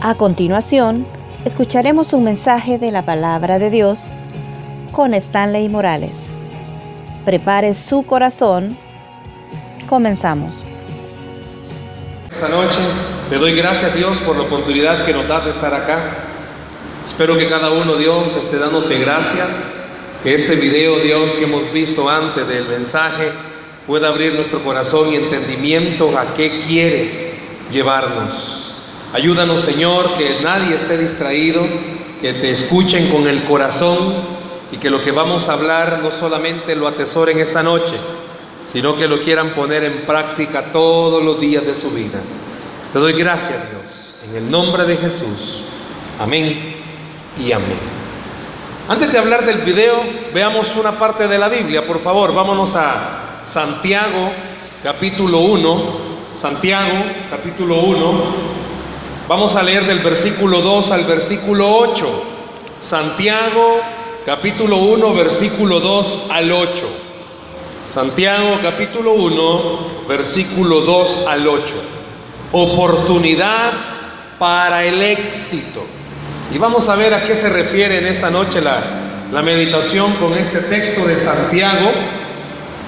[0.00, 1.04] A continuación,
[1.44, 4.12] escucharemos un mensaje de la palabra de Dios
[4.92, 6.28] con Stanley Morales.
[7.24, 8.76] Prepare su corazón.
[9.88, 10.62] Comenzamos.
[12.30, 12.78] Esta noche
[13.28, 16.16] le doy gracias a Dios por la oportunidad que nos da de estar acá.
[17.04, 19.76] Espero que cada uno, Dios, esté dándote gracias.
[20.22, 23.32] Que este video, Dios, que hemos visto antes del mensaje,
[23.84, 27.26] pueda abrir nuestro corazón y entendimiento a qué quieres
[27.72, 28.67] llevarnos.
[29.10, 31.66] Ayúdanos, Señor, que nadie esté distraído,
[32.20, 33.96] que te escuchen con el corazón
[34.70, 37.94] y que lo que vamos a hablar no solamente lo atesoren esta noche,
[38.66, 42.20] sino que lo quieran poner en práctica todos los días de su vida.
[42.92, 45.62] Te doy gracias, Dios, en el nombre de Jesús.
[46.18, 46.74] Amén
[47.38, 47.78] y amén.
[48.88, 50.02] Antes de hablar del video,
[50.34, 52.34] veamos una parte de la Biblia, por favor.
[52.34, 54.32] Vámonos a Santiago,
[54.82, 56.08] capítulo 1.
[56.34, 58.67] Santiago, capítulo 1.
[59.28, 62.22] Vamos a leer del versículo 2 al versículo 8.
[62.80, 63.78] Santiago
[64.24, 66.88] capítulo 1 versículo 2 al 8.
[67.86, 71.74] Santiago capítulo 1 versículo 2 al 8.
[72.52, 73.72] Oportunidad
[74.38, 75.84] para el éxito.
[76.50, 80.32] Y vamos a ver a qué se refiere en esta noche la, la meditación con
[80.38, 81.90] este texto de Santiago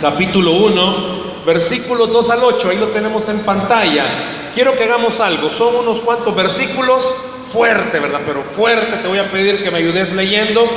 [0.00, 4.50] capítulo 1 versículos 2 al 8, ahí lo tenemos en pantalla.
[4.54, 7.14] Quiero que hagamos algo, son unos cuantos versículos
[7.52, 8.20] fuerte, ¿verdad?
[8.24, 10.68] Pero fuerte, te voy a pedir que me ayudes leyendo.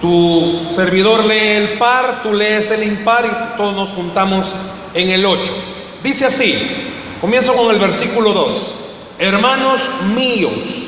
[0.00, 4.54] Tu servidor lee el par, tú lees el impar y todos nos juntamos
[4.94, 5.52] en el 8.
[6.02, 6.68] Dice así,
[7.20, 8.74] comienzo con el versículo 2.
[9.18, 10.86] Hermanos míos,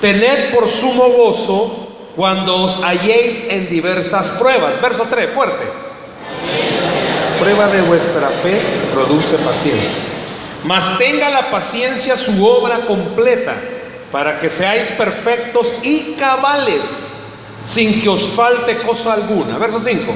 [0.00, 4.80] tened por sumo gozo cuando os halléis en diversas pruebas.
[4.80, 6.71] Verso 3, fuerte
[7.42, 8.60] prueba de vuestra fe
[8.94, 9.98] produce paciencia.
[10.62, 13.56] Mas tenga la paciencia su obra completa,
[14.12, 17.20] para que seáis perfectos y cabales,
[17.64, 19.58] sin que os falte cosa alguna.
[19.58, 20.14] Verso 5.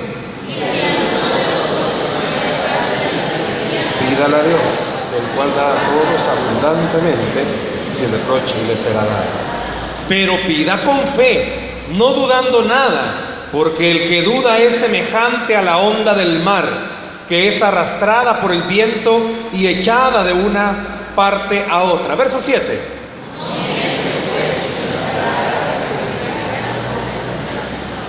[4.09, 7.45] Pídale a Dios, el cual da a todos abundantemente,
[7.91, 9.47] sin reproche y le será dado.
[10.09, 15.79] Pero pida con fe, no dudando nada, porque el que duda es semejante a la
[15.79, 16.96] onda del mar
[17.28, 19.20] que es arrastrada por el viento
[19.53, 22.14] y echada de una parte a otra.
[22.14, 22.97] Verso 7.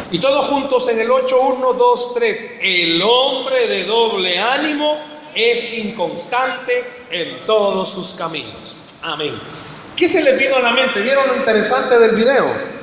[0.09, 2.45] Y todos juntos en el 8, 1, 2, 3.
[2.61, 4.99] El hombre de doble ánimo
[5.35, 8.75] es inconstante en todos sus caminos.
[9.01, 9.37] Amén.
[9.95, 11.01] ¿Qué se le vino a la mente?
[11.01, 12.76] ¿Vieron lo interesante del video?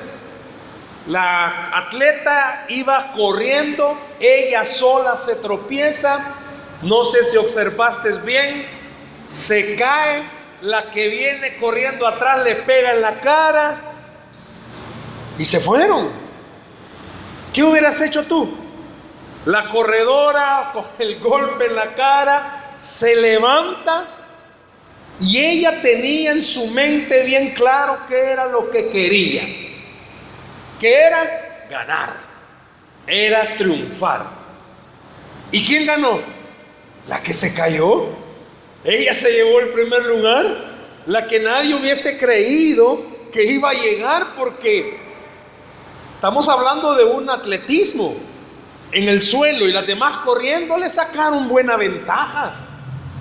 [1.07, 6.35] La atleta iba corriendo, ella sola se tropieza,
[6.81, 8.65] no sé si observaste bien,
[9.27, 10.23] se cae,
[10.63, 13.81] la que viene corriendo atrás le pega en la cara
[15.37, 16.09] y se fueron.
[17.53, 18.57] ¿Qué hubieras hecho tú?
[19.45, 24.07] La corredora con el golpe en la cara se levanta
[25.21, 29.74] y ella tenía en su mente bien claro qué era lo que quería
[30.93, 32.15] era ganar,
[33.07, 34.27] era triunfar.
[35.53, 36.21] ¿Y quién ganó?
[37.07, 38.09] La que se cayó.
[38.85, 40.45] Ella se llevó el primer lugar,
[41.07, 43.03] la que nadie hubiese creído
[43.33, 44.99] que iba a llegar porque
[46.15, 48.17] estamos hablando de un atletismo
[48.93, 52.57] en el suelo y las demás corriendo le sacaron buena ventaja.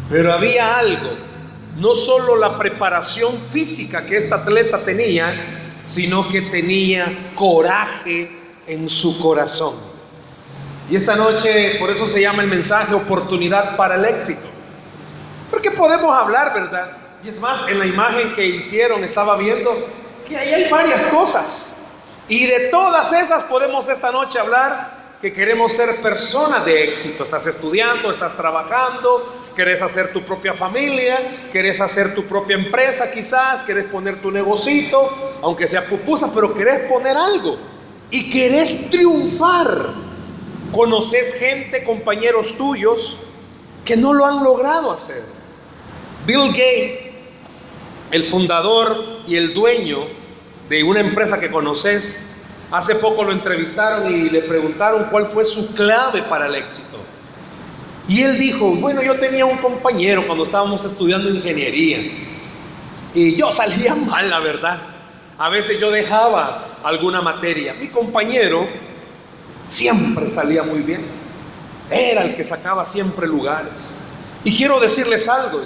[0.09, 1.11] Pero había algo,
[1.77, 8.31] no solo la preparación física que esta atleta tenía, sino que tenía coraje
[8.67, 9.75] en su corazón.
[10.89, 14.47] Y esta noche, por eso se llama el mensaje oportunidad para el éxito.
[15.49, 16.97] Porque podemos hablar, ¿verdad?
[17.23, 19.87] Y es más, en la imagen que hicieron estaba viendo
[20.27, 21.75] que ahí hay varias cosas.
[22.27, 27.23] Y de todas esas podemos esta noche hablar que queremos ser personas de éxito.
[27.23, 33.63] Estás estudiando, estás trabajando, querés hacer tu propia familia, querés hacer tu propia empresa quizás,
[33.63, 37.57] querés poner tu negocito, aunque sea pupusa, pero querés poner algo.
[38.11, 39.93] Y querés triunfar.
[40.73, 43.17] Conoces gente, compañeros tuyos,
[43.85, 45.23] que no lo han logrado hacer.
[46.27, 47.13] Bill Gates,
[48.11, 49.99] el fundador y el dueño
[50.67, 52.29] de una empresa que conoces,
[52.73, 56.97] Hace poco lo entrevistaron y le preguntaron cuál fue su clave para el éxito.
[58.07, 61.99] Y él dijo, bueno, yo tenía un compañero cuando estábamos estudiando ingeniería.
[63.13, 64.81] Y yo salía mal, la verdad.
[65.37, 67.75] A veces yo dejaba alguna materia.
[67.75, 68.67] Mi compañero
[69.67, 71.05] siempre salía muy bien.
[71.91, 73.95] Era el que sacaba siempre lugares.
[74.43, 75.61] Y quiero decirles algo.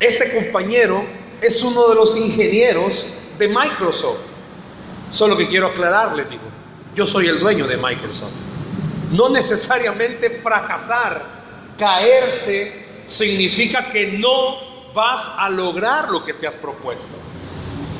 [0.00, 1.04] Este compañero
[1.42, 3.04] es uno de los ingenieros
[3.38, 4.37] de Microsoft.
[5.10, 6.42] Solo que quiero aclararle, digo,
[6.94, 8.32] yo soy el dueño de Microsoft.
[9.10, 11.22] No necesariamente fracasar,
[11.78, 17.16] caerse, significa que no vas a lograr lo que te has propuesto.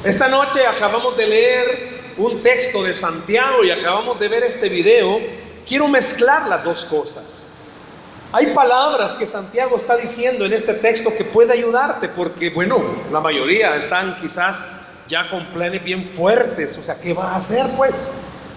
[0.05, 5.19] Esta noche acabamos de leer un texto de Santiago y acabamos de ver este video.
[5.67, 7.55] Quiero mezclar las dos cosas.
[8.33, 13.21] Hay palabras que Santiago está diciendo en este texto que puede ayudarte porque, bueno, la
[13.21, 14.69] mayoría están quizás
[15.09, 16.77] ya con planes bien fuertes.
[16.79, 18.11] O sea, ¿qué vas a hacer pues?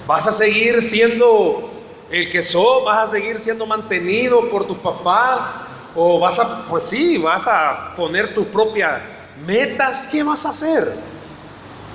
[0.08, 1.72] ¿Vas a seguir siendo
[2.12, 2.84] el que sos?
[2.84, 5.60] ¿Vas a seguir siendo mantenido por tus papás?
[5.96, 9.02] ¿O vas a, pues sí, vas a poner tus propias
[9.46, 10.08] metas?
[10.08, 11.12] ¿Qué vas a hacer?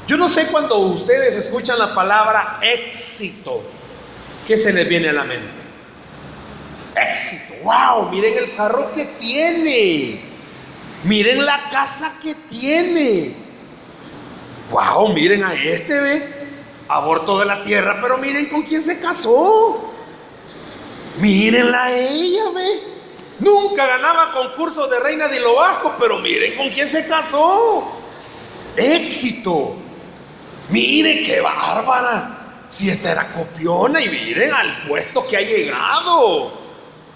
[0.06, 3.62] Yo no sé cuando ustedes escuchan la palabra éxito,
[4.46, 5.50] ¿qué se les viene a la mente?
[6.94, 10.20] Éxito, wow, miren el carro que tiene,
[11.02, 13.34] miren la casa que tiene,
[14.70, 16.34] wow, miren a este, ve,
[16.88, 19.92] aborto de la tierra, pero miren con quién se casó,
[21.18, 22.96] mírenla a ella, ve.
[23.38, 27.84] Nunca ganaba concursos de reina de lo bajo, pero miren con quién se casó.
[28.76, 29.76] Éxito.
[30.70, 32.64] Mire qué bárbara.
[32.68, 36.52] Si esta era copiona y miren al puesto que ha llegado.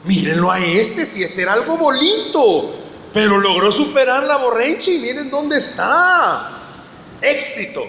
[0.05, 2.75] Mírenlo a este, si este era algo bonito.
[3.15, 6.60] Pero logró superar la borrencha y miren dónde está.
[7.21, 7.87] Éxito.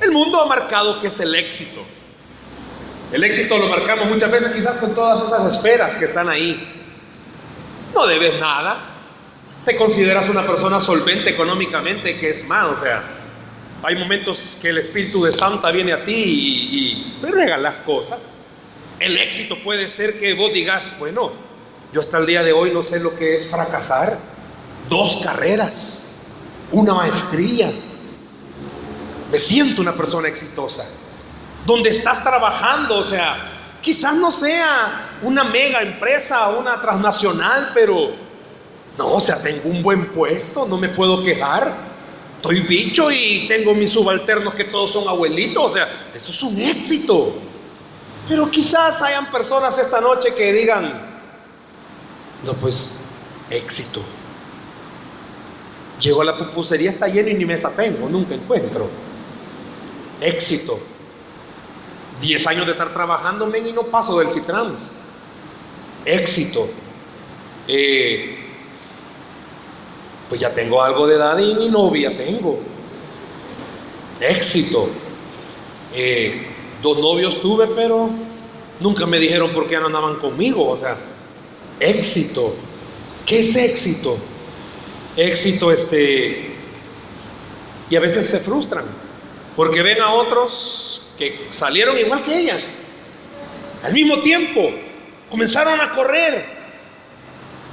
[0.00, 1.82] El mundo ha marcado que es el éxito.
[3.12, 6.82] El éxito lo marcamos muchas veces quizás con todas esas esferas que están ahí.
[7.94, 8.90] No debes nada.
[9.64, 13.02] Te consideras una persona solvente económicamente, que es más, o sea,
[13.82, 18.36] hay momentos que el Espíritu de Santa viene a ti y, y regalas cosas.
[18.98, 21.32] El éxito puede ser que vos digas, bueno,
[21.92, 24.18] yo hasta el día de hoy no sé lo que es fracasar.
[24.88, 26.20] Dos carreras,
[26.72, 27.72] una maestría.
[29.34, 30.88] Me siento una persona exitosa.
[31.66, 38.12] Donde estás trabajando, o sea, quizás no sea una mega empresa, una transnacional, pero
[38.96, 41.74] no, o sea, tengo un buen puesto, no me puedo quejar.
[42.36, 46.56] Estoy bicho y tengo mis subalternos que todos son abuelitos, o sea, eso es un
[46.56, 47.34] éxito.
[48.28, 51.22] Pero quizás hayan personas esta noche que digan,
[52.44, 53.00] no, pues,
[53.50, 54.00] éxito.
[55.98, 58.88] Llego a la pupusería, está lleno y ni mesa tengo, nunca encuentro.
[60.20, 60.78] Éxito.
[62.20, 64.92] Diez años de estar trabajando, men, y no paso del Citrans.
[66.04, 66.68] Éxito.
[67.66, 68.38] Eh,
[70.28, 72.60] pues ya tengo algo de edad y mi novia tengo.
[74.20, 74.88] Éxito.
[75.92, 76.46] Eh,
[76.82, 78.10] dos novios tuve, pero
[78.80, 80.68] nunca me dijeron por qué no andaban conmigo.
[80.68, 80.96] O sea,
[81.80, 82.54] éxito.
[83.26, 84.16] ¿Qué es éxito?
[85.16, 86.54] Éxito, este.
[87.90, 89.03] Y a veces se frustran
[89.56, 92.58] porque ven a otros que salieron igual que ella.
[93.82, 94.70] Al mismo tiempo,
[95.30, 96.46] comenzaron a correr.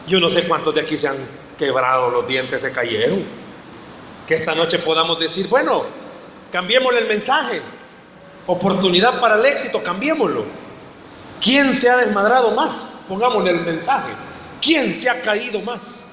[0.07, 1.17] Yo no sé cuántos de aquí se han
[1.57, 3.23] quebrado los dientes, se cayeron.
[4.27, 5.85] Que esta noche podamos decir, bueno,
[6.51, 7.61] cambiémosle el mensaje.
[8.47, 10.45] Oportunidad para el éxito, cambiémoslo.
[11.41, 12.85] ¿Quién se ha desmadrado más?
[13.07, 14.11] Pongámosle el mensaje.
[14.61, 16.09] ¿Quién se ha caído más?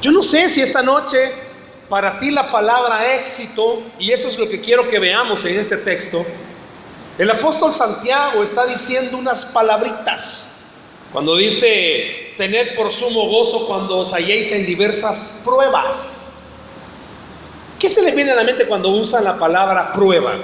[0.00, 1.47] Yo no sé si esta noche
[1.88, 5.78] para ti la palabra éxito, y eso es lo que quiero que veamos en este
[5.78, 6.24] texto,
[7.16, 10.60] el apóstol Santiago está diciendo unas palabritas.
[11.12, 16.56] Cuando dice, tened por sumo gozo cuando os halléis en diversas pruebas.
[17.78, 20.34] ¿Qué se le viene a la mente cuando usan la palabra prueba?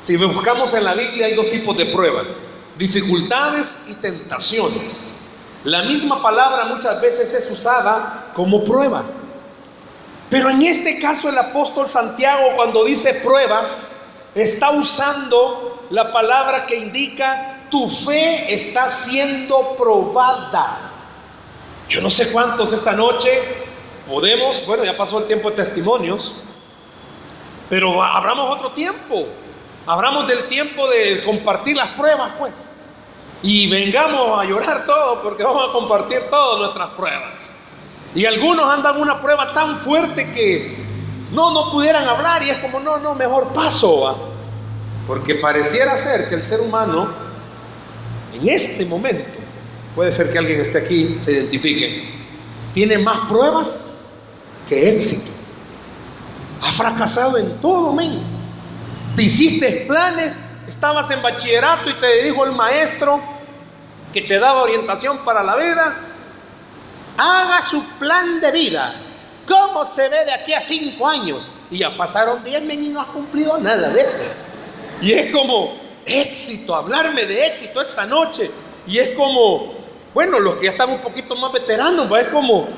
[0.00, 2.26] Si buscamos en la Biblia hay dos tipos de pruebas,
[2.76, 5.16] dificultades y tentaciones.
[5.64, 9.04] La misma palabra muchas veces es usada como prueba.
[10.30, 14.00] Pero en este caso el apóstol Santiago cuando dice pruebas,
[14.34, 20.90] está usando la palabra que indica tu fe está siendo probada.
[21.88, 23.42] Yo no sé cuántos esta noche
[24.08, 26.34] podemos, bueno, ya pasó el tiempo de testimonios,
[27.68, 29.26] pero abramos otro tiempo.
[29.86, 32.72] Abramos del tiempo de compartir las pruebas, pues.
[33.42, 37.56] Y vengamos a llorar todo porque vamos a compartir todas nuestras pruebas.
[38.14, 40.76] Y algunos andan una prueba tan fuerte que
[41.30, 44.32] no, no pudieran hablar y es como, no, no, mejor paso.
[45.06, 47.08] Porque pareciera ser que el ser humano,
[48.32, 49.38] en este momento,
[49.94, 52.10] puede ser que alguien esté aquí, se identifique,
[52.74, 54.04] tiene más pruebas
[54.68, 55.30] que éxito.
[56.62, 58.22] Ha fracasado en todo, men.
[59.16, 60.36] Te hiciste planes,
[60.68, 63.20] estabas en bachillerato y te dijo el maestro
[64.12, 66.09] que te daba orientación para la vida,
[67.20, 68.94] haga su plan de vida.
[69.46, 71.50] ¿Cómo se ve de aquí a cinco años?
[71.70, 74.18] Y ya pasaron diez y no has cumplido nada de eso.
[75.02, 78.50] Y es como éxito, hablarme de éxito esta noche.
[78.86, 79.74] Y es como,
[80.14, 82.68] bueno, los que ya están un poquito más veteranos, pues es como,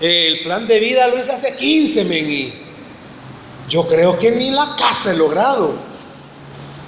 [0.00, 2.54] el plan de vida lo hice hace 15, men, y
[3.68, 5.74] yo creo que ni la casa he logrado.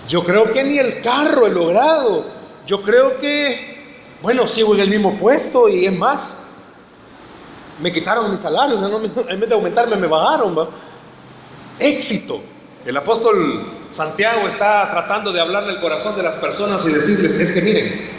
[0.08, 2.26] Yo creo que ni el carro he logrado.
[2.66, 6.40] Yo creo que, bueno, sigo en el mismo puesto y es más,
[7.80, 8.76] me quitaron mi salario,
[9.28, 10.68] en vez de aumentarme me bajaron.
[11.78, 12.42] Éxito.
[12.84, 17.50] El apóstol Santiago está tratando de hablarle al corazón de las personas y decirles, es
[17.50, 18.10] que miren,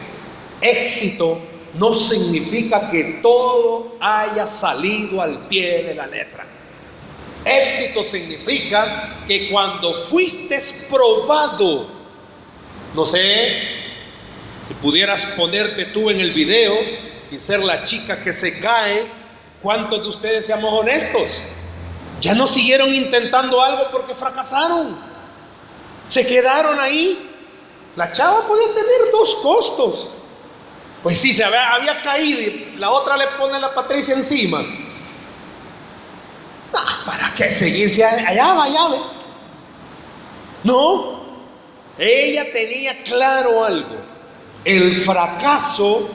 [0.60, 1.40] éxito
[1.76, 6.46] no significa que todo haya salido al pie de la letra.
[7.44, 10.58] Éxito significa que cuando fuiste
[10.90, 11.88] probado,
[12.96, 13.76] no sé,
[14.64, 16.76] si pudieras ponerte tú en el video
[17.30, 19.06] y ser la chica que se cae,
[19.66, 21.42] ¿cuántos de ustedes seamos honestos?
[22.22, 24.96] Ya no siguieron intentando algo porque fracasaron.
[26.06, 27.32] Se quedaron ahí.
[27.96, 30.10] La chava podía tener dos costos.
[31.02, 34.64] Pues sí, se había, caído y la otra le pone a la Patricia encima.
[36.72, 38.98] Ah, ¿Para qué seguirse allá, allá, ve?
[40.64, 41.22] No,
[41.98, 43.96] ella tenía claro algo.
[44.64, 46.10] El fracaso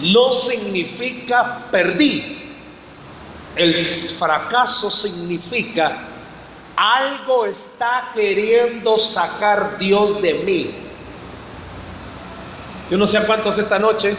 [0.00, 2.41] no significa perdí.
[3.56, 6.08] El fracaso significa
[6.76, 10.74] algo está queriendo sacar Dios de mí.
[12.90, 14.16] Yo no sé a cuántos esta noche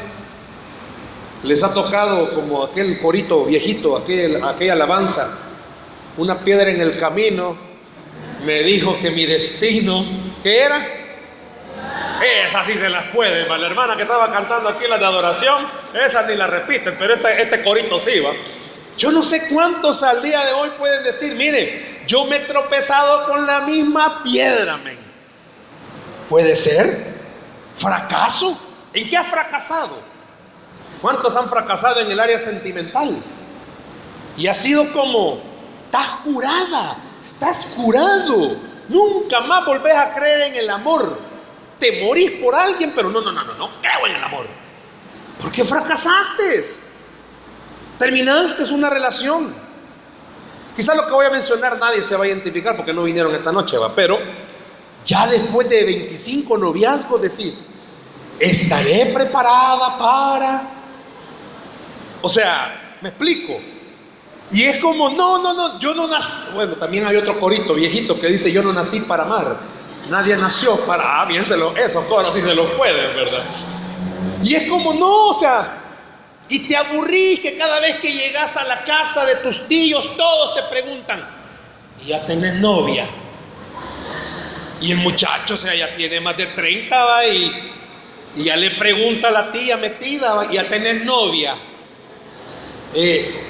[1.44, 5.38] les ha tocado como aquel corito viejito, aquel, aquella alabanza,
[6.18, 7.58] una piedra en el camino,
[8.46, 10.06] me dijo que mi destino,
[10.42, 10.88] ¿qué era?
[12.46, 16.24] Esa sí se las puede, la hermana que estaba cantando aquí la de adoración, esa
[16.24, 18.32] ni la repiten, pero este corito sí va.
[18.98, 23.28] Yo no sé cuántos al día de hoy pueden decir, mire, yo me he tropezado
[23.28, 24.98] con la misma piedra, men.
[26.30, 27.14] ¿Puede ser?
[27.76, 28.60] ¿Fracaso?
[28.94, 29.98] ¿En qué ha fracasado?
[31.02, 33.22] ¿Cuántos han fracasado en el área sentimental?
[34.38, 35.42] Y ha sido como,
[35.86, 38.58] estás curada, estás curado.
[38.90, 41.20] Nunca más volvés a creer en el amor.
[41.80, 44.48] Te morís por alguien, pero no, no, no, no, no creo en el amor.
[45.42, 46.83] ¿Por qué fracasaste?
[47.98, 49.54] Terminaste una relación.
[50.76, 53.52] Quizás lo que voy a mencionar nadie se va a identificar porque no vinieron esta
[53.52, 53.94] noche, va.
[53.94, 54.18] Pero
[55.06, 57.66] ya después de 25 noviazgos decís,
[58.40, 60.70] estaré preparada para...
[62.22, 63.54] O sea, me explico.
[64.52, 66.44] Y es como, no, no, no, yo no nací.
[66.54, 69.60] Bueno, también hay otro corito viejito que dice, yo no nací para amar.
[70.10, 71.22] Nadie nació para...
[71.22, 73.46] Ah, bien, esos coros sí se los pueden, ¿verdad?
[74.44, 75.83] Y es como, no, o sea,
[76.54, 80.54] y te aburrís que cada vez que llegas a la casa de tus tíos, todos
[80.54, 81.28] te preguntan,
[82.00, 83.08] ¿y ya tenés novia?
[84.80, 87.72] Y el muchacho, o sea, ya tiene más de 30, va, y,
[88.36, 91.56] ya le pregunta a la tía metida, ¿y ya tenés novia?
[92.94, 93.44] Eh,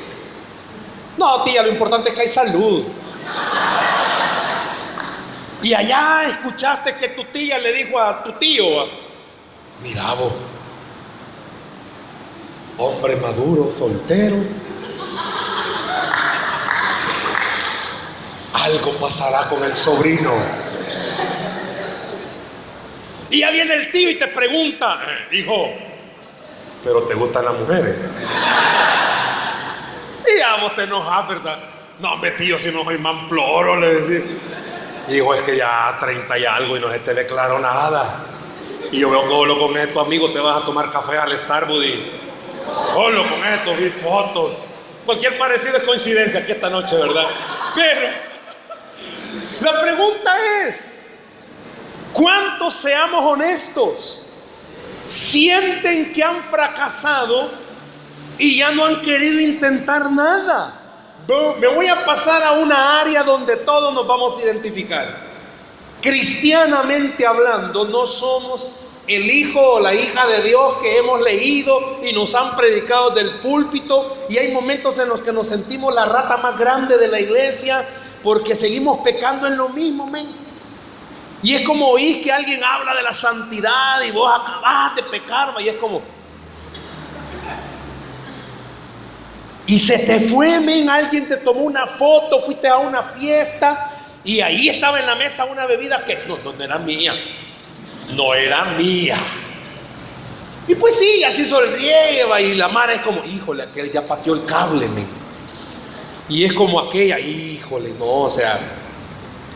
[1.17, 2.85] no, tía, lo importante es que hay salud.
[5.61, 8.87] Y allá escuchaste que tu tía le dijo a tu tío,
[9.81, 10.31] mira vos,
[12.77, 14.37] hombre maduro, soltero.
[18.53, 20.31] Algo pasará con el sobrino.
[23.29, 25.01] Y ya viene el tío y te pregunta,
[25.31, 25.71] hijo,
[26.83, 27.95] pero te gustan las mujeres.
[30.25, 31.59] Y ya vos te enojas, ¿verdad?
[31.99, 34.31] No, hombre, tío, si no soy mamploro, le decís.
[35.09, 38.25] Hijo, es que ya 30 y algo y no se te ve claro nada.
[38.91, 42.22] Y yo veo que con esto, amigo, te vas a tomar café al Starbucks
[42.93, 44.63] Solo con esto vi fotos.
[45.05, 47.25] Cualquier parecido es coincidencia aquí esta noche, ¿verdad?
[47.75, 48.07] Pero
[49.59, 50.33] la pregunta
[50.67, 51.15] es,
[52.13, 54.25] ¿cuántos seamos honestos?
[55.05, 57.51] Sienten que han fracasado
[58.37, 60.79] y ya no han querido intentar nada.
[61.59, 65.33] Me voy a pasar a una área donde todos nos vamos a identificar.
[66.01, 68.69] Cristianamente hablando, no somos
[69.07, 73.39] el hijo o la hija de Dios que hemos leído y nos han predicado del
[73.41, 74.25] púlpito.
[74.29, 77.87] Y hay momentos en los que nos sentimos la rata más grande de la iglesia
[78.23, 80.53] porque seguimos pecando en lo mismo, men.
[81.41, 85.53] Y es como oír que alguien habla de la santidad y vos acabás de pecar,
[85.59, 86.01] y es como...
[89.65, 93.91] Y se te fue, men, alguien te tomó una foto, fuiste a una fiesta
[94.23, 97.13] y ahí estaba en la mesa una bebida que no, no era mía
[98.11, 99.17] no era mía.
[100.67, 104.45] Y pues sí, así sonrieva y la mara es como, híjole, aquel ya pateó el
[104.45, 105.07] cable, men.
[106.29, 108.59] Y es como aquella, híjole, no, o sea,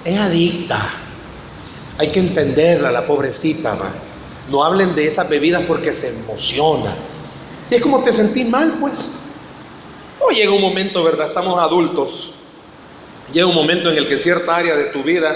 [0.03, 0.77] es adicta.
[1.97, 3.93] Hay que entenderla, la pobrecita, va.
[4.49, 6.95] No hablen de esas bebidas porque se emociona.
[7.69, 9.11] Y es como te sentís mal, pues.
[10.19, 11.27] O llega un momento, ¿verdad?
[11.27, 12.31] Estamos adultos.
[13.31, 15.35] Llega un momento en el que cierta área de tu vida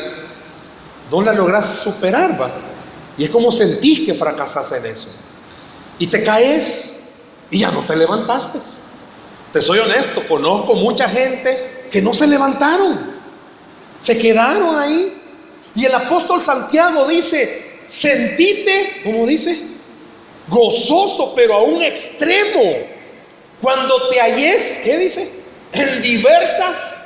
[1.10, 2.71] no la logras superar, va.
[3.18, 5.08] Y es como sentís que fracasas en eso.
[6.00, 7.02] Y te caes
[7.50, 8.60] y ya no te levantaste.
[9.54, 13.20] Te soy honesto, conozco mucha gente que no se levantaron.
[14.00, 15.22] Se quedaron ahí.
[15.76, 19.62] Y el apóstol Santiago dice, sentite, como dice,
[20.48, 22.62] gozoso, pero a un extremo.
[23.62, 25.32] Cuando te halles, ¿qué dice?
[25.74, 26.98] En diversas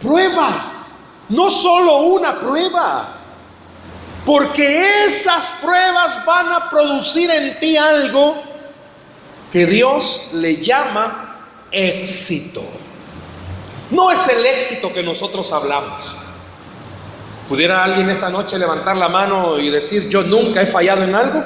[0.00, 0.94] pruebas.
[1.28, 3.17] No solo una prueba.
[4.28, 8.36] Porque esas pruebas van a producir en ti algo
[9.50, 12.62] que Dios le llama éxito.
[13.90, 16.14] No es el éxito que nosotros hablamos.
[17.48, 21.42] ¿Pudiera alguien esta noche levantar la mano y decir, yo nunca he fallado en algo?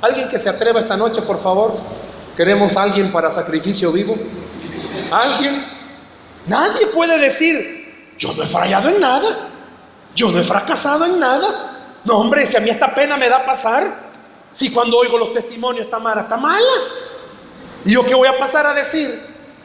[0.00, 1.76] ¿Alguien que se atreva esta noche, por favor?
[2.34, 4.16] ¿Queremos a alguien para sacrificio vivo?
[5.10, 5.62] ¿Alguien?
[6.46, 9.50] Nadie puede decir, yo no he fallado en nada.
[10.16, 11.67] Yo no he fracasado en nada.
[12.04, 14.08] No, hombre, si a mí esta pena me da pasar,
[14.50, 16.72] si cuando oigo los testimonios esta mala está mala,
[17.84, 19.20] ¿y yo qué voy a pasar a decir?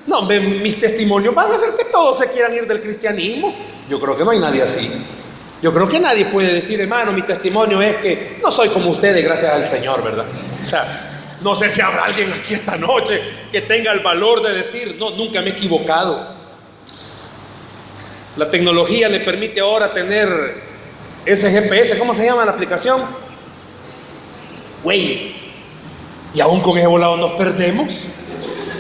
[0.06, 3.56] No, hombre, mis testimonios van a hacer que todos se quieran ir del cristianismo.
[3.88, 4.92] Yo creo que no hay nadie así.
[5.62, 9.24] Yo creo que nadie puede decir, hermano, mi testimonio es que no soy como ustedes,
[9.24, 10.26] gracias al Señor, ¿verdad?
[10.62, 14.54] O sea, no sé si habrá alguien aquí esta noche que tenga el valor de
[14.54, 16.36] decir, no, nunca me he equivocado.
[18.36, 20.73] La tecnología le permite ahora tener
[21.26, 23.02] ese GPS, ¿cómo se llama la aplicación?
[24.84, 25.34] Wave.
[26.34, 28.06] Y aún con ese volado nos perdemos.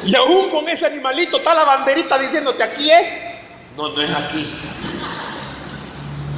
[0.05, 3.21] Y aún con ese animalito está la banderita diciéndote aquí es.
[3.77, 4.53] No, no es aquí.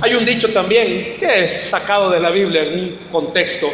[0.02, 3.68] Hay un dicho también que es sacado de la Biblia en un contexto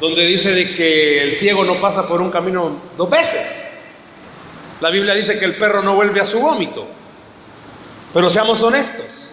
[0.00, 3.66] donde dice de que el ciego no pasa por un camino dos veces.
[4.80, 6.86] La Biblia dice que el perro no vuelve a su vómito.
[8.12, 9.23] Pero seamos honestos.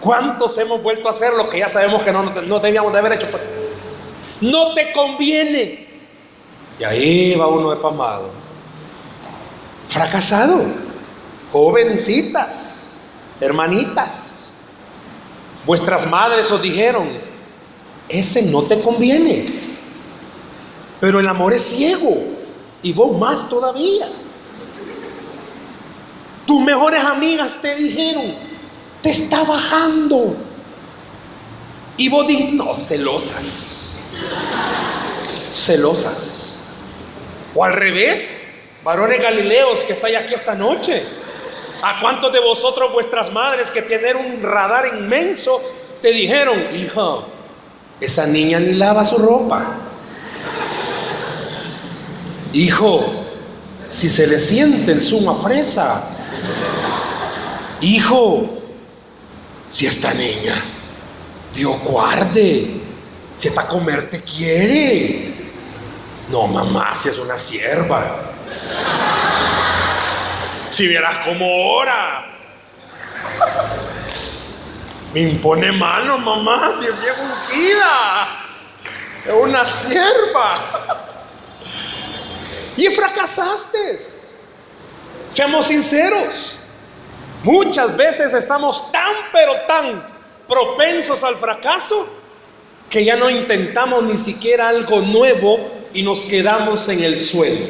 [0.00, 3.12] ¿Cuántos hemos vuelto a hacer lo que ya sabemos que no, no debíamos de haber
[3.12, 3.30] hecho?
[3.30, 3.46] Pues
[4.40, 5.86] no te conviene.
[6.78, 8.30] Y ahí va uno de pamado.
[9.88, 10.62] Fracasado.
[11.52, 12.98] Jovencitas,
[13.40, 14.54] hermanitas.
[15.66, 17.08] Vuestras madres os dijeron,
[18.08, 19.46] ese no te conviene.
[21.00, 22.16] Pero el amor es ciego.
[22.82, 24.08] Y vos más todavía.
[26.46, 28.49] Tus mejores amigas te dijeron,
[29.02, 30.36] te está bajando.
[31.96, 33.96] Y vos dijiste, no, celosas.
[35.50, 36.62] Celosas.
[37.54, 38.34] O al revés,
[38.82, 41.04] varones galileos que estáis aquí esta noche.
[41.82, 45.62] ¿A cuántos de vosotros vuestras madres que tienen un radar inmenso
[46.02, 47.24] te dijeron, hijo,
[48.00, 49.76] esa niña ni lava su ropa?
[52.52, 53.06] Hijo,
[53.88, 56.04] si se le siente el zumo fresa.
[57.80, 58.59] Hijo,
[59.70, 60.54] si esta niña,
[61.54, 62.82] Dios guarde,
[63.34, 65.52] si esta comer te quiere.
[66.28, 68.32] No, mamá, si es una sierva.
[70.68, 72.26] Si vieras cómo ora.
[75.14, 78.28] Me impone mano, mamá, si es bien ungida.
[79.24, 81.06] Es una sierva.
[82.76, 84.00] Y fracasaste.
[85.30, 86.59] Seamos sinceros.
[87.42, 90.06] Muchas veces estamos tan, pero tan
[90.46, 92.06] propensos al fracaso
[92.90, 97.66] que ya no intentamos ni siquiera algo nuevo y nos quedamos en el suelo.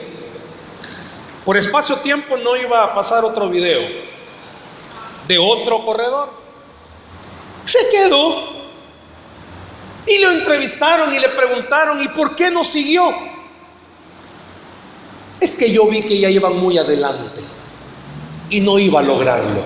[1.44, 3.80] Por espacio-tiempo no iba a pasar otro video
[5.28, 6.30] de otro corredor.
[7.64, 8.60] Se quedó
[10.06, 13.14] y lo entrevistaron y le preguntaron, ¿y por qué no siguió?
[15.38, 17.59] Es que yo vi que ya iban muy adelante
[18.50, 19.64] y no iba a lograrlo.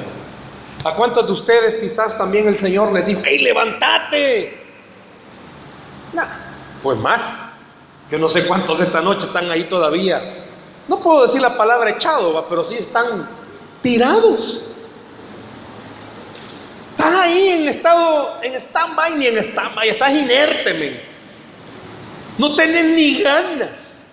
[0.84, 4.64] ¿A cuántos de ustedes quizás también el Señor les dijo, ¡hey, levántate!
[6.82, 7.42] pues más.
[8.10, 10.44] Yo no sé cuántos esta noche están ahí todavía.
[10.86, 13.28] No puedo decir la palabra echado, pero sí están
[13.80, 14.60] tirados.
[16.90, 21.00] Estás ahí en estado, en stand-by ni en stand-by, estás inerte, men.
[22.36, 24.04] No tenés ni ganas.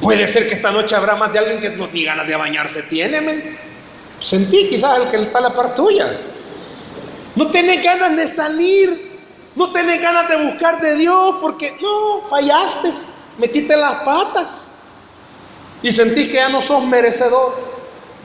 [0.00, 2.82] Puede ser que esta noche habrá más de alguien que no ni ganas de bañarse
[2.82, 3.58] tiene, men.
[4.24, 6.18] Sentí quizás el que está a la par tuya.
[7.36, 9.20] No tenés ganas de salir.
[9.54, 12.90] No tenés ganas de buscar de Dios porque no, fallaste.
[13.36, 14.70] Metiste las patas.
[15.82, 17.54] Y sentís que ya no sos merecedor.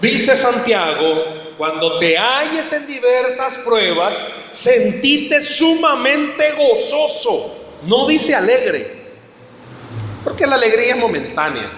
[0.01, 4.15] Dice Santiago cuando te halles en diversas pruebas,
[4.49, 7.53] sentite sumamente gozoso.
[7.83, 9.17] No dice alegre,
[10.23, 11.69] porque la alegría es momentánea.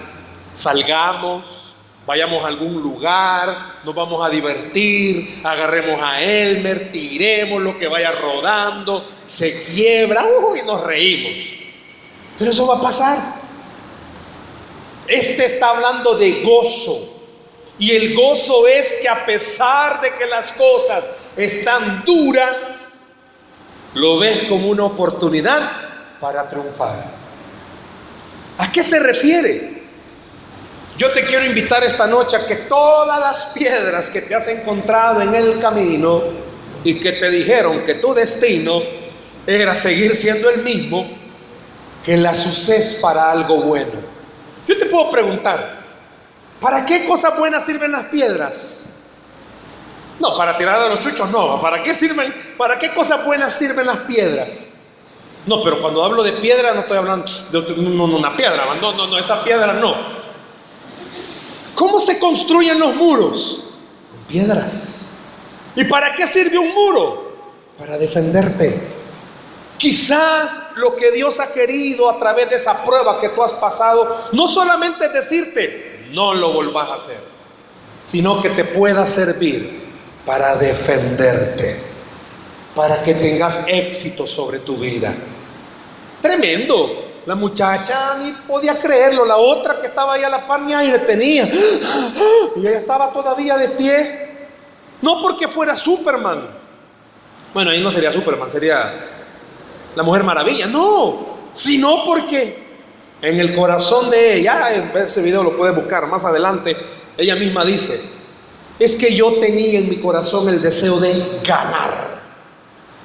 [0.52, 1.71] Salgamos,
[2.06, 8.12] vayamos a algún lugar, nos vamos a divertir, agarremos a Elmer, tiremos lo que vaya
[8.12, 10.24] rodando, se quiebra,
[10.60, 11.44] y nos reímos.
[12.38, 13.18] Pero eso va a pasar.
[15.06, 17.08] Este está hablando de gozo.
[17.78, 23.04] Y el gozo es que a pesar de que las cosas están duras,
[23.94, 25.72] lo ves como una oportunidad
[26.20, 27.12] para triunfar.
[28.58, 29.71] ¿A qué se refiere?
[30.98, 35.22] Yo te quiero invitar esta noche a que todas las piedras que te has encontrado
[35.22, 36.22] en el camino
[36.84, 38.82] y que te dijeron que tu destino
[39.46, 41.08] era seguir siendo el mismo,
[42.04, 44.12] que las uses para algo bueno.
[44.68, 45.82] Yo te puedo preguntar,
[46.62, 48.88] ¿Para qué cosas buenas sirven las piedras?
[50.20, 51.60] No, para tirar a los chuchos no.
[51.60, 52.32] ¿Para qué sirven?
[52.56, 54.78] ¿Para qué cosas buenas sirven las piedras?
[55.44, 58.72] No, pero cuando hablo de piedra no estoy hablando de una piedra.
[58.80, 60.21] No, no, no, esa piedra no.
[61.74, 63.64] ¿Cómo se construyen los muros?
[64.10, 65.10] Con piedras.
[65.74, 67.32] ¿Y para qué sirve un muro?
[67.78, 68.92] Para defenderte.
[69.78, 74.28] Quizás lo que Dios ha querido a través de esa prueba que tú has pasado,
[74.32, 77.24] no solamente es decirte, no lo volvás a hacer,
[78.02, 79.82] sino que te pueda servir
[80.24, 81.80] para defenderte,
[82.76, 85.16] para que tengas éxito sobre tu vida.
[86.20, 87.11] Tremendo.
[87.26, 90.98] La muchacha ni podía creerlo, la otra que estaba ahí a la par ni aire
[91.00, 91.48] tenía.
[92.56, 94.28] Y ella estaba todavía de pie.
[95.00, 96.48] No porque fuera Superman.
[97.54, 99.08] Bueno, ahí no sería Superman, sería
[99.94, 100.66] la Mujer Maravilla.
[100.66, 102.62] No, sino porque
[103.20, 106.76] en el corazón de ella, ese video lo puedes buscar más adelante,
[107.16, 108.00] ella misma dice,
[108.78, 112.20] es que yo tenía en mi corazón el deseo de ganar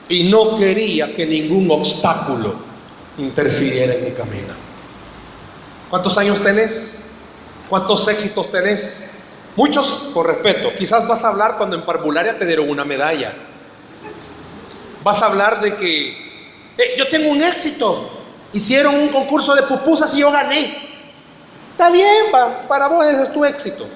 [0.10, 2.67] y no quería que ningún obstáculo
[3.18, 4.54] interfiriera en mi camino.
[5.90, 7.04] ¿Cuántos años tenés?
[7.70, 9.10] ¿Cuántos éxitos tenés?
[9.56, 10.70] Muchos con respeto.
[10.78, 13.34] Quizás vas a hablar cuando en parvularia te dieron una medalla.
[15.04, 16.10] Vas a hablar de que
[16.78, 18.12] eh, yo tengo un éxito.
[18.54, 20.78] Hicieron un concurso de pupusas y yo gané.
[21.72, 22.26] Está bien,
[22.68, 23.88] para vos ese es tu éxito.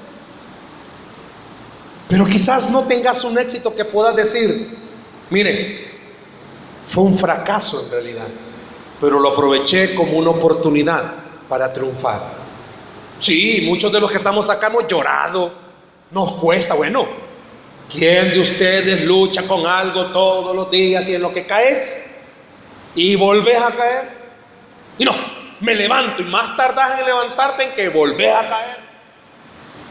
[2.07, 4.77] Pero quizás no tengas un éxito que puedas decir,
[5.29, 5.91] mire,
[6.86, 8.27] fue un fracaso en realidad,
[9.01, 11.11] pero lo aproveché como una oportunidad
[11.49, 12.21] para triunfar.
[13.17, 15.51] Sí, muchos de los que estamos acá hemos llorado,
[16.11, 17.07] nos cuesta, bueno,
[17.91, 21.99] ¿quién de ustedes lucha con algo todos los días y en lo que caes
[22.93, 24.09] y volvés a caer?
[24.99, 25.15] Y no,
[25.61, 28.77] me levanto y más tardas en levantarte en que volvés a caer.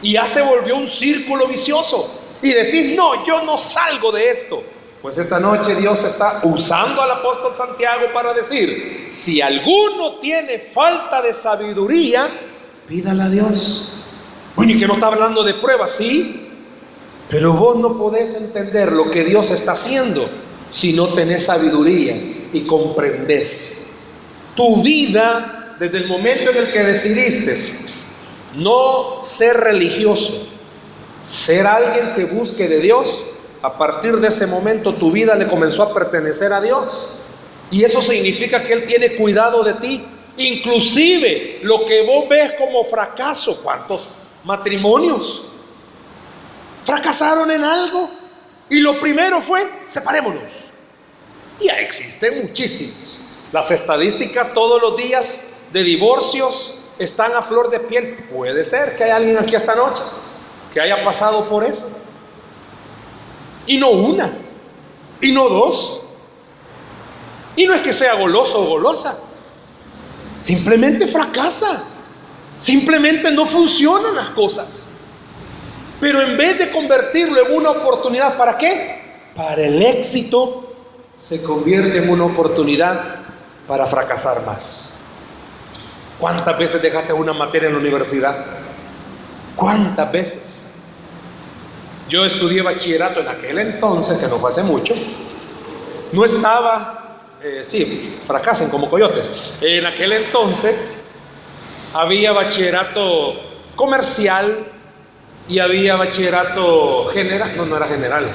[0.01, 2.17] Y ya se volvió un círculo vicioso.
[2.41, 4.63] Y decir, no, yo no salgo de esto.
[5.01, 11.23] Pues esta noche Dios está usando al apóstol Santiago para decir, si alguno tiene falta
[11.23, 12.29] de sabiduría,
[12.87, 13.91] pídala a Dios.
[14.55, 16.49] Bueno, y que no está hablando de pruebas, sí,
[17.31, 20.29] pero vos no podés entender lo que Dios está haciendo
[20.69, 22.15] si no tenés sabiduría
[22.53, 23.91] y comprendés.
[24.55, 27.55] Tu vida desde el momento en el que decidiste
[28.55, 30.47] no ser religioso,
[31.23, 33.25] ser alguien que busque de Dios,
[33.61, 37.09] a partir de ese momento tu vida le comenzó a pertenecer a Dios.
[37.69, 40.05] Y eso significa que Él tiene cuidado de ti.
[40.37, 44.09] Inclusive lo que vos ves como fracaso, ¿cuántos
[44.43, 45.43] matrimonios
[46.83, 48.09] fracasaron en algo?
[48.69, 50.71] Y lo primero fue, separémonos.
[51.59, 53.19] Ya existen muchísimos.
[53.51, 58.25] Las estadísticas todos los días de divorcios están a flor de piel.
[58.33, 60.01] Puede ser que haya alguien aquí esta noche
[60.73, 61.85] que haya pasado por eso.
[63.71, 64.33] Y no una,
[65.21, 66.01] y no dos.
[67.55, 69.17] Y no es que sea goloso o golosa.
[70.35, 71.85] Simplemente fracasa.
[72.59, 74.89] Simplemente no funcionan las cosas.
[76.01, 79.29] Pero en vez de convertirlo en una oportunidad, ¿para qué?
[79.33, 80.73] Para el éxito,
[81.17, 83.19] se convierte en una oportunidad
[83.69, 84.99] para fracasar más.
[86.19, 88.45] ¿Cuántas veces dejaste una materia en la universidad?
[89.55, 90.67] ¿Cuántas veces?
[92.11, 94.93] Yo estudié bachillerato en aquel entonces, que no fue hace mucho.
[96.11, 99.53] No estaba, eh, sí, fracasen como coyotes.
[99.61, 100.93] En aquel entonces
[101.93, 103.39] había bachillerato
[103.77, 104.67] comercial
[105.47, 108.29] y había bachillerato general, no, no era general,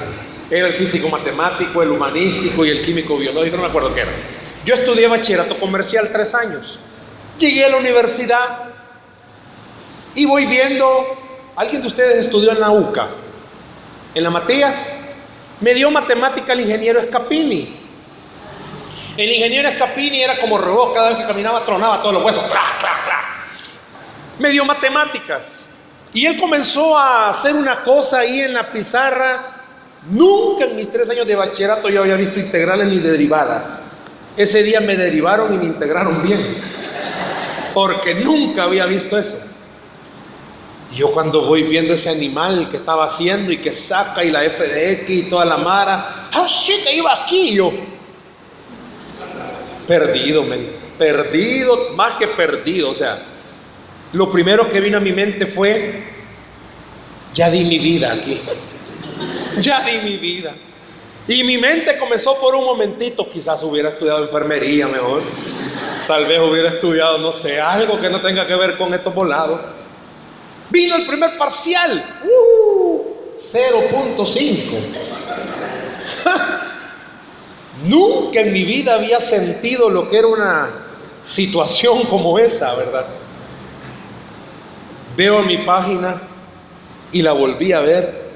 [0.49, 4.11] era el físico matemático, el humanístico y el químico biológico, no me acuerdo qué era.
[4.65, 6.79] Yo estudié bachillerato comercial tres años.
[7.37, 8.73] Llegué a la universidad
[10.15, 11.05] y voy viendo,
[11.55, 13.09] ¿alguien de ustedes estudió en la UCA?
[14.17, 14.97] En la Matías.
[15.61, 17.87] Me dio matemática el ingeniero Escapini.
[19.15, 22.43] El ingeniero Escapini era como robot, cada vez que caminaba tronaba todos los huesos.
[24.39, 25.67] Me dio matemáticas.
[26.13, 29.55] Y él comenzó a hacer una cosa ahí en la pizarra.
[30.09, 33.81] Nunca en mis tres años de bachillerato yo había visto integrales ni derivadas.
[34.35, 36.61] Ese día me derivaron y me integraron bien.
[37.73, 39.37] Porque nunca había visto eso.
[40.91, 44.43] Y yo cuando voy viendo ese animal que estaba haciendo y que saca y la
[44.45, 47.71] F de X y toda la mara, ah, sí, que iba aquí yo.
[49.85, 50.45] Perdido,
[50.97, 53.25] perdido, más que perdido, o sea,
[54.13, 56.03] lo primero que vino a mi mente fue,
[57.33, 58.39] ya di mi vida aquí,
[59.61, 60.55] ya di mi vida.
[61.27, 65.23] Y mi mente comenzó por un momentito, quizás hubiera estudiado enfermería mejor,
[66.07, 69.69] tal vez hubiera estudiado, no sé, algo que no tenga que ver con estos volados.
[70.69, 73.01] Vino el primer parcial, uh,
[73.33, 74.27] 0.5.
[77.85, 80.69] Nunca en mi vida había sentido lo que era una
[81.21, 83.05] situación como esa, ¿verdad?
[85.15, 86.21] Veo mi página
[87.11, 88.27] y la volví a ver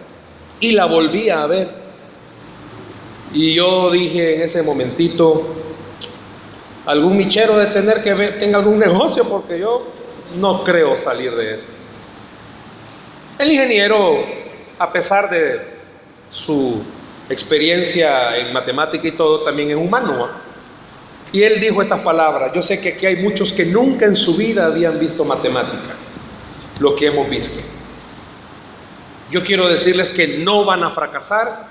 [0.60, 1.82] y la volví a ver.
[3.34, 5.48] Y yo dije en ese momentito,
[6.86, 9.88] algún michero de tener que ver, tenga algún negocio porque yo
[10.36, 11.81] no creo salir de esto.
[13.38, 14.26] El ingeniero,
[14.78, 15.62] a pesar de
[16.30, 16.82] su
[17.30, 20.30] experiencia en matemática y todo, también es humano.
[21.32, 24.36] Y él dijo estas palabras, yo sé que aquí hay muchos que nunca en su
[24.36, 25.96] vida habían visto matemática
[26.80, 27.60] lo que hemos visto.
[29.30, 31.68] Yo quiero decirles que no van a fracasar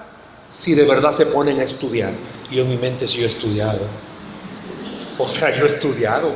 [0.48, 2.12] si de verdad se ponen a estudiar.
[2.50, 3.80] Y en mi mente si yo he estudiado.
[5.18, 6.32] O sea, yo he estudiado.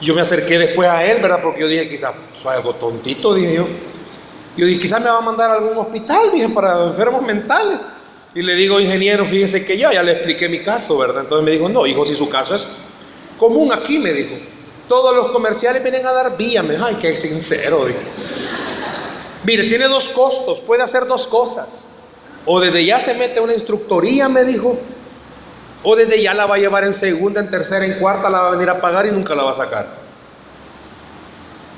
[0.00, 1.40] Yo me acerqué después a él, ¿verdad?
[1.42, 3.68] Porque yo dije, quizás algo tontito, dije yo.
[4.58, 7.78] Yo dije, quizás me va a mandar a algún hospital, dije, para enfermos mentales.
[8.34, 11.22] Y le digo, ingeniero, fíjese que yo ya le expliqué mi caso, ¿verdad?
[11.22, 12.66] Entonces me dijo, no, hijo, si su caso es
[13.38, 14.34] común aquí, me dijo.
[14.88, 16.64] Todos los comerciales vienen a dar vía.
[16.64, 17.86] Me ay, qué sincero.
[19.44, 21.88] Mire, tiene dos costos, puede hacer dos cosas.
[22.44, 24.76] O desde ya se mete una instructoría, me dijo.
[25.84, 28.48] O desde ya la va a llevar en segunda, en tercera, en cuarta, la va
[28.48, 30.07] a venir a pagar y nunca la va a sacar.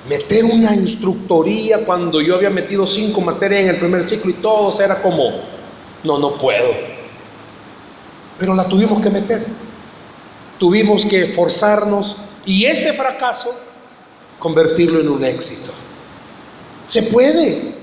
[0.08, 4.80] Meter una instructoría cuando yo había metido cinco materias en el primer ciclo y todos
[4.80, 5.42] era como,
[6.02, 6.72] no, no puedo.
[8.38, 9.46] Pero la tuvimos que meter.
[10.58, 13.54] Tuvimos que forzarnos y ese fracaso
[14.38, 15.70] convertirlo en un éxito.
[16.86, 17.74] Se puede.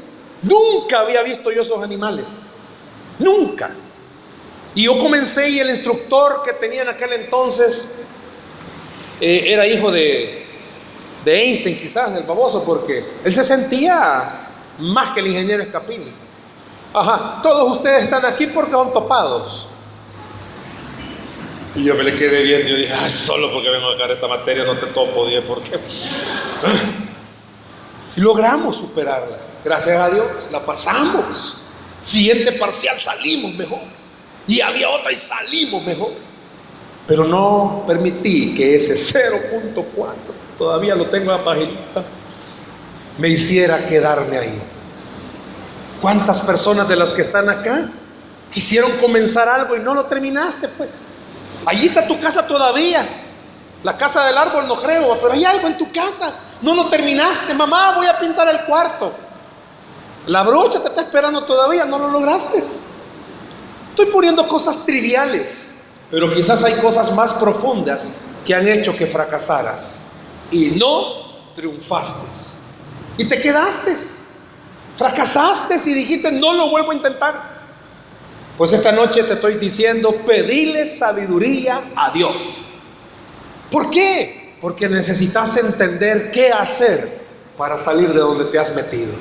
[0.41, 2.41] Nunca había visto yo esos animales.
[3.19, 3.71] Nunca.
[4.73, 7.95] Y yo comencé y el instructor que tenía en aquel entonces
[9.21, 10.47] eh, era hijo de,
[11.28, 14.48] de Einstein quizás, el baboso, porque él se sentía
[14.80, 16.13] más que el ingeniero Escapini.
[16.94, 19.68] Ajá, todos ustedes están aquí porque son topados.
[21.76, 24.28] Y yo me le quedé viendo yo dije, ah, solo porque vengo a sacar esta
[24.28, 25.78] materia no te topo, dije, ¿por qué?
[28.16, 29.38] Y logramos superarla.
[29.66, 31.58] Gracias a Dios, la pasamos.
[32.00, 33.82] Siguiente parcial salimos mejor.
[34.48, 36.13] Y había otra y salimos mejor.
[37.06, 39.76] Pero no permití que ese 0.4,
[40.58, 42.04] todavía lo tengo en la paginita,
[43.17, 44.62] me hiciera quedarme ahí.
[46.02, 47.91] ¿Cuántas personas de las que están acá
[48.52, 50.67] quisieron comenzar algo y no lo terminaste?
[50.70, 50.98] Pues
[51.67, 53.06] Allí está tu casa todavía.
[53.84, 56.34] La casa del árbol no creo, pero hay algo en tu casa.
[56.62, 57.54] No lo terminaste.
[57.54, 59.13] Mamá, voy a pintar el cuarto.
[60.28, 62.60] La brocha te está esperando todavía, no lo lograste.
[62.60, 65.78] Estoy poniendo cosas triviales,
[66.10, 68.13] pero quizás hay cosas más profundas
[68.46, 70.07] que han hecho que fracasaras
[70.52, 72.58] y no triunfaste.
[73.18, 73.96] Y te quedaste.
[74.96, 77.58] Fracasaste y dijiste, no lo vuelvo a intentar.
[78.58, 82.36] Pues esta noche te estoy diciendo, pedile sabiduría a Dios.
[83.70, 84.56] ¿Por qué?
[84.60, 87.22] Porque necesitas entender qué hacer
[87.56, 89.14] para salir de donde te has metido.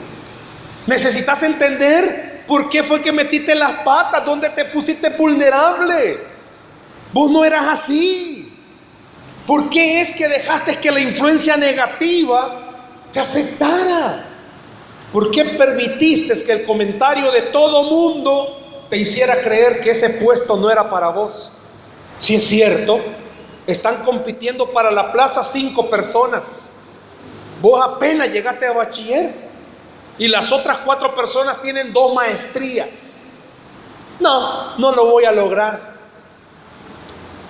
[0.87, 6.21] Necesitas entender por qué fue que metiste las patas, donde te pusiste vulnerable.
[7.12, 8.45] Vos no eras así.
[9.46, 14.24] ¿Por qué es que dejaste que la influencia negativa te afectara?
[15.12, 18.56] ¿Por qué permitiste que el comentario de todo mundo
[18.88, 21.50] te hiciera creer que ese puesto no era para vos.
[22.18, 23.00] Si es cierto,
[23.66, 26.72] están compitiendo para la plaza cinco personas.
[27.61, 29.35] Vos apenas llegaste a bachiller
[30.18, 33.24] y las otras cuatro personas tienen dos maestrías.
[34.20, 35.95] No, no lo voy a lograr.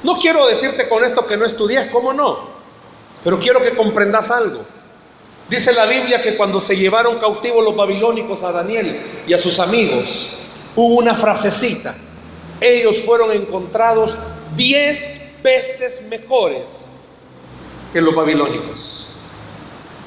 [0.06, 2.38] No quiero decirte con esto que no estudies, ¿cómo no?
[3.24, 4.64] Pero quiero que comprendas algo.
[5.50, 9.58] Dice la Biblia que cuando se llevaron cautivos los babilónicos a Daniel y a sus
[9.58, 10.30] amigos,
[10.76, 11.96] hubo una frasecita.
[12.60, 14.16] Ellos fueron encontrados
[14.54, 16.88] diez veces mejores
[17.92, 19.08] que los babilónicos.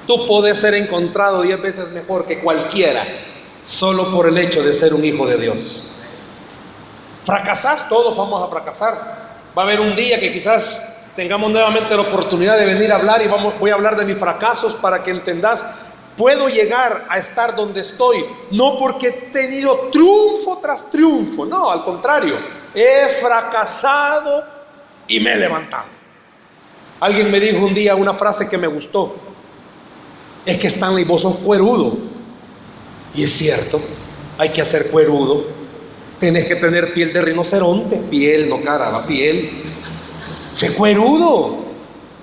[0.08, 3.06] Tú puedes ser encontrado diez veces mejor que cualquiera,
[3.64, 5.92] solo por el hecho de ser un hijo de Dios.
[7.26, 9.38] Fracasás, todos vamos a fracasar.
[9.58, 10.86] Va a haber un día que quizás
[11.16, 14.76] tengamos nuevamente la oportunidad de venir a hablar y voy a hablar de mis fracasos
[14.76, 15.66] para que entendas,
[16.16, 21.84] puedo llegar a estar donde estoy, no porque he tenido triunfo tras triunfo, no, al
[21.84, 22.38] contrario,
[22.74, 24.44] he fracasado
[25.08, 25.88] y me he levantado.
[27.00, 29.16] Alguien me dijo un día una frase que me gustó,
[30.46, 31.98] es que Stanley, vos sos cuerudo.
[33.14, 33.80] Y es cierto,
[34.38, 35.59] hay que hacer cuerudo.
[36.20, 39.64] Tenés que tener piel de rinoceronte, piel, no cara, la piel.
[40.52, 41.68] Sé cuerudo.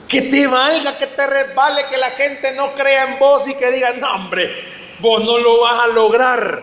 [0.07, 3.73] Que te valga, que te resbale, que la gente no crea en vos y que
[3.73, 4.53] diga, no hombre,
[5.01, 6.63] vos no lo vas a lograr.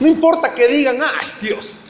[0.00, 1.80] No importa que digan, ay Dios,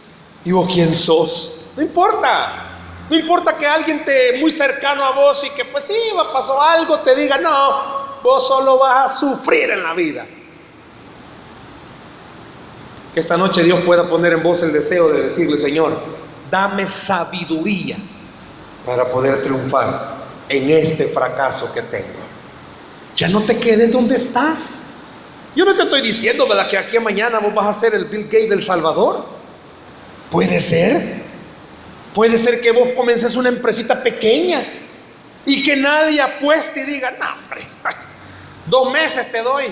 [0.44, 1.70] ¿y vos quién sos?
[1.76, 2.66] No importa.
[3.08, 5.94] No importa que alguien te muy cercano a vos y que pues sí,
[6.32, 10.26] pasó algo, te diga, no, vos solo vas a sufrir en la vida.
[13.12, 16.00] Que esta noche Dios pueda poner en vos el deseo de decirle, Señor,
[16.50, 17.96] dame sabiduría
[18.86, 22.20] para poder triunfar en este fracaso que tengo.
[23.16, 24.82] Ya no te quedes donde estás.
[25.56, 26.46] Yo no te estoy diciendo.
[26.68, 29.26] Que aquí mañana vos vas a ser el Bill Gates del Salvador.
[30.30, 31.20] Puede ser.
[32.14, 34.64] Puede ser que vos comences una empresita pequeña
[35.46, 37.62] y que nadie apueste y diga, no, hombre,
[38.66, 39.66] dos meses te doy.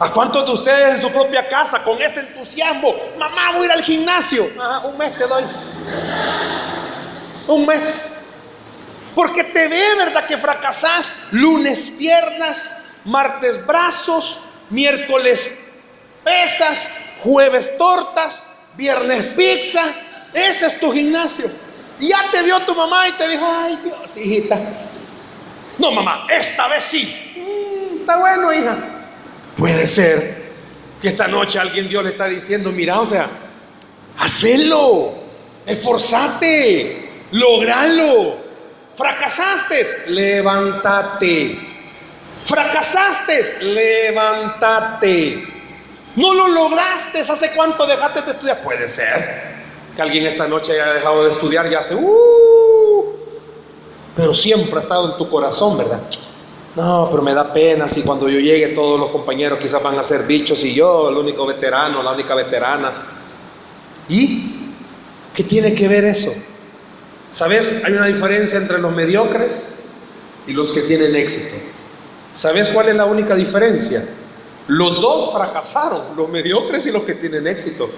[0.00, 2.94] ¿A cuántos de ustedes en su propia casa con ese entusiasmo?
[3.16, 4.50] Mamá, voy a ir al gimnasio.
[4.84, 5.44] un mes te doy.
[7.46, 8.10] Un mes.
[9.14, 10.26] Porque te ve, ¿verdad?
[10.26, 15.56] Que fracasás lunes piernas, martes brazos, miércoles
[16.24, 16.90] pesas,
[17.22, 18.44] jueves tortas,
[18.76, 19.84] viernes pizza.
[20.32, 21.48] Ese es tu gimnasio.
[22.00, 24.60] Y ya te vio tu mamá y te dijo, ay Dios, hijita.
[25.78, 27.34] No, mamá, esta vez sí.
[27.36, 28.93] Mm, está bueno, hija.
[29.56, 30.44] Puede ser
[31.00, 33.28] que esta noche alguien Dios le está diciendo, mira, o sea,
[34.18, 35.14] hacelo,
[35.66, 38.44] esforzate, logralo.
[38.96, 41.58] Fracasaste, levántate.
[42.44, 45.48] Fracasaste, levántate.
[46.16, 48.62] No lo lograste, ¿hace cuánto dejaste de estudiar?
[48.62, 49.54] Puede ser
[49.96, 53.16] que alguien esta noche haya dejado de estudiar y hace, uh,
[54.14, 56.02] pero siempre ha estado en tu corazón, ¿verdad?
[56.76, 60.02] No, pero me da pena si cuando yo llegue todos los compañeros quizás van a
[60.02, 62.92] ser bichos y yo, el único veterano, la única veterana.
[64.08, 64.72] ¿Y
[65.32, 66.34] qué tiene que ver eso?
[67.30, 67.80] ¿Sabes?
[67.84, 69.80] Hay una diferencia entre los mediocres
[70.46, 71.56] y los que tienen éxito.
[72.32, 74.08] ¿Sabes cuál es la única diferencia?
[74.66, 77.88] Los dos fracasaron, los mediocres y los que tienen éxito.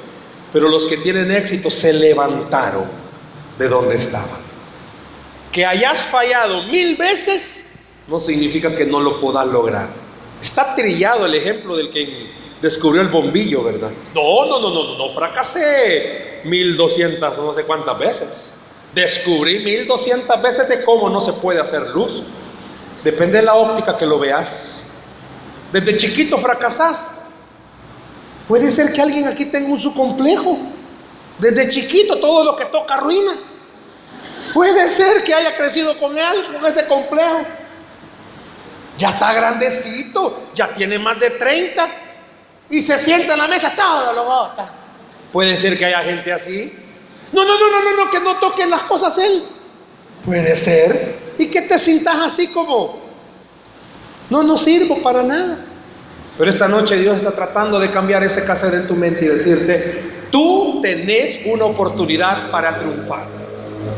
[0.53, 2.85] Pero los que tienen éxito se levantaron
[3.59, 4.45] de donde estaban.
[5.51, 7.66] Que hayas fallado mil veces
[8.07, 9.89] no significa que no lo puedas lograr.
[10.41, 13.91] Está trillado el ejemplo del que descubrió el bombillo, ¿verdad?
[14.15, 18.55] No, no, no, no, no, fracasé 1200, no sé cuántas veces.
[18.95, 22.23] Descubrí 1200 veces de cómo no se puede hacer luz.
[23.05, 25.05] Depende de la óptica que lo veas.
[25.73, 27.13] Desde chiquito fracasás.
[28.49, 30.57] Puede ser que alguien aquí tenga un su complejo.
[31.39, 33.33] Desde chiquito todo lo que toca ruina.
[34.55, 37.45] Puede ser que haya crecido con él, con ese complejo.
[38.97, 41.89] Ya está grandecito, ya tiene más de 30
[42.71, 44.71] y se sienta en la mesa, todo lo bota.
[45.33, 46.73] Puede ser que haya gente así.
[47.33, 49.45] No, no, no, no, no, que no toquen las cosas él.
[50.25, 51.35] Puede ser.
[51.39, 53.01] Y que te sientas así como,
[54.31, 55.59] no, no sirvo para nada.
[56.39, 60.29] Pero esta noche Dios está tratando de cambiar ese caser en tu mente y decirte,
[60.31, 63.27] tú tenés una oportunidad para triunfar.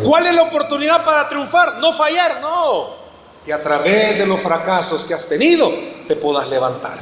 [0.03, 1.79] ¿Cuál es la oportunidad para triunfar?
[1.79, 2.98] No fallar, no
[3.49, 5.73] que a través de los fracasos que has tenido
[6.07, 6.99] te puedas levantar.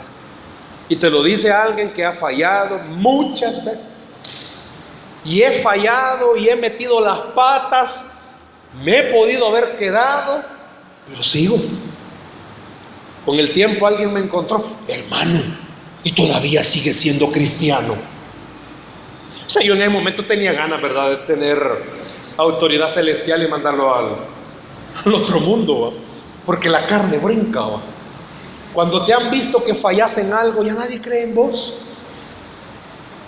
[0.88, 4.20] Y te lo dice alguien que ha fallado muchas veces.
[5.24, 8.12] Y he fallado y he metido las patas,
[8.80, 10.44] me he podido haber quedado,
[11.08, 11.56] pero sigo.
[13.24, 15.40] Con el tiempo alguien me encontró, hermano,
[16.04, 17.94] y todavía sigue siendo cristiano.
[19.44, 21.58] O sea, yo en ese momento tenía ganas, ¿verdad?, de tener
[22.36, 24.16] autoridad celestial y mandarlo al,
[25.04, 26.05] al otro mundo.
[26.46, 27.60] Porque la carne brinca.
[28.72, 31.74] Cuando te han visto que fallas en algo, ya nadie cree en vos.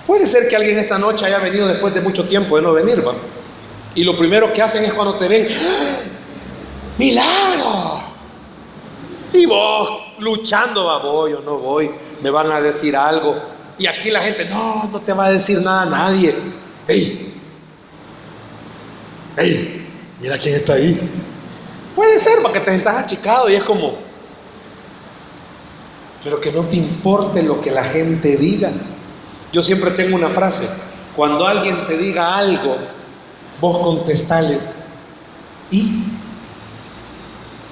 [0.06, 3.06] Puede ser que alguien esta noche haya venido después de mucho tiempo de no venir,
[3.06, 3.14] ¿va?
[3.94, 5.98] Y lo primero que hacen es cuando te ven, ¡Ah!
[6.96, 8.00] ¡milagro!
[9.32, 11.90] Y vos luchando, va, voy o no voy,
[12.22, 13.36] me van a decir algo.
[13.78, 16.34] Y aquí la gente, no, no te va a decir nada nadie.
[16.86, 17.34] ¡Ey!
[19.36, 19.86] ¡Ey!
[20.20, 20.98] Mira quién está ahí.
[21.98, 23.94] Puede ser para que te sientas achicado y es como,
[26.22, 28.70] pero que no te importe lo que la gente diga.
[29.52, 30.68] Yo siempre tengo una frase,
[31.16, 32.76] cuando alguien te diga algo,
[33.60, 34.72] vos contestales,
[35.72, 36.04] ¿y?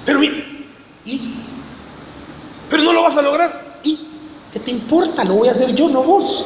[0.05, 1.35] Pero ¿y?
[2.69, 4.09] Pero no lo vas a lograr, ¿y?
[4.51, 5.23] ¿Qué te importa?
[5.23, 6.43] Lo voy a hacer yo, no vos.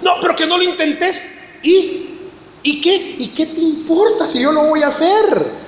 [0.00, 1.28] No, pero que no lo intentes,
[1.64, 2.20] ¿y?
[2.62, 3.16] ¿Y qué?
[3.18, 5.63] ¿Y qué te importa si yo lo voy a hacer?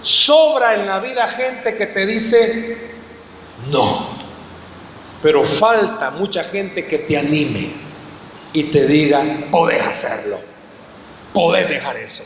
[0.00, 2.76] Sobra en la vida gente que te dice,
[3.70, 4.18] no.
[5.22, 7.72] Pero falta mucha gente que te anime
[8.52, 10.38] y te diga, podés hacerlo,
[11.32, 12.24] podés dejar eso.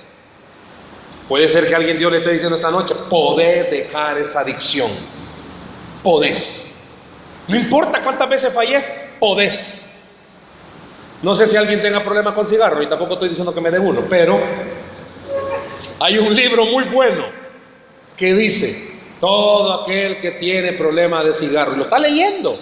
[1.28, 4.90] Puede ser que alguien Dios le esté diciendo esta noche, podés dejar esa adicción,
[6.02, 6.74] podés.
[7.48, 9.82] No importa cuántas veces falles, podés.
[11.22, 13.78] No sé si alguien tenga problemas con cigarro y tampoco estoy diciendo que me dé
[13.78, 14.38] uno, pero
[16.00, 17.41] hay un libro muy bueno
[18.16, 22.58] que dice, todo aquel que tiene problemas de cigarro, lo está leyendo,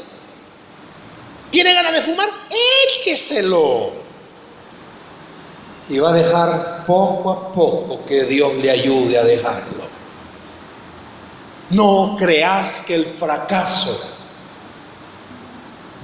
[1.50, 2.28] ¿tiene ganas de fumar?
[2.98, 3.92] Écheselo.
[5.88, 9.90] Y va a dejar poco a poco que Dios le ayude a dejarlo.
[11.70, 13.98] No creas que el fracaso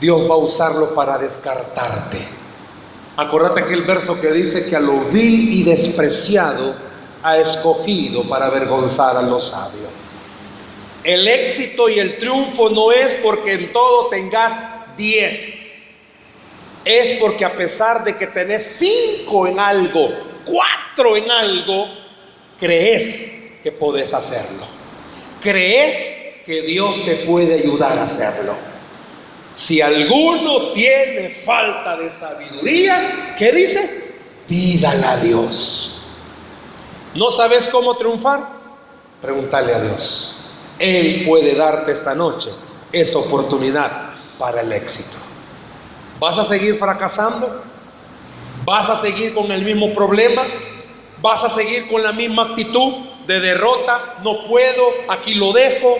[0.01, 2.19] Dios va a usarlo para descartarte.
[3.17, 6.75] Acordate aquel verso que dice que a lo vil y despreciado
[7.23, 9.91] ha escogido para avergonzar a los sabios.
[11.03, 14.61] El éxito y el triunfo no es porque en todo tengas
[14.97, 15.77] 10.
[16.85, 20.09] Es porque a pesar de que tenés 5 en algo,
[20.45, 21.87] 4 en algo,
[22.59, 24.67] crees que podés hacerlo.
[25.41, 28.55] Crees que Dios te puede ayudar a hacerlo.
[29.53, 34.13] Si alguno tiene falta de sabiduría, ¿qué dice?
[34.47, 35.96] Pídala a Dios.
[37.17, 38.47] ¿No sabes cómo triunfar?
[39.23, 40.37] Pregúntale a Dios.
[40.79, 42.51] Él puede darte esta noche
[42.93, 45.17] esa oportunidad para el éxito.
[46.21, 47.63] ¿Vas a seguir fracasando?
[48.65, 50.43] ¿Vas a seguir con el mismo problema?
[51.23, 52.93] ¿Vas a seguir con la misma actitud
[53.27, 54.17] de derrota?
[54.23, 55.97] No puedo, aquí lo dejo.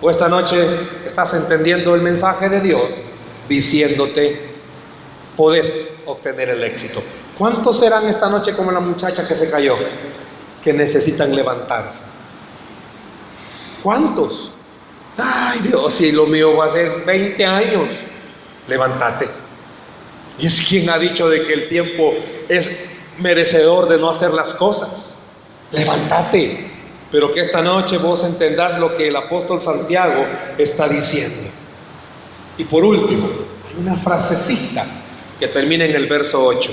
[0.00, 0.56] O esta noche
[1.04, 3.00] estás entendiendo el mensaje de Dios
[3.48, 4.54] diciéndote,
[5.36, 7.02] podés obtener el éxito.
[7.36, 9.76] ¿Cuántos serán esta noche como la muchacha que se cayó?
[10.64, 12.02] Que necesitan levantarse.
[13.82, 14.50] ¿Cuántos?
[15.16, 17.88] Ay Dios, si lo mío va a ser 20 años,
[18.66, 19.28] levántate.
[20.38, 22.14] Y es quien ha dicho de que el tiempo
[22.48, 22.70] es
[23.18, 25.22] merecedor de no hacer las cosas.
[25.70, 26.70] Levántate.
[27.12, 30.26] Pero que esta noche vos entendás lo que el apóstol Santiago
[30.58, 31.48] está diciendo.
[32.58, 33.28] Y por último,
[33.68, 34.86] hay una frasecita
[35.38, 36.70] que termina en el verso 8.